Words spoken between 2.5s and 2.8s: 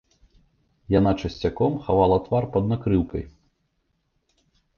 пад